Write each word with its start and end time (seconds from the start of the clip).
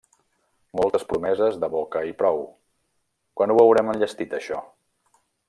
Moltes 0.77 1.03
promeses 1.11 1.59
de 1.63 1.69
boca 1.75 2.03
i 2.13 2.15
prou. 2.23 2.41
Quan 3.41 3.55
ho 3.55 3.59
veurem 3.61 3.93
enllestit, 3.95 4.35
això? 4.41 4.65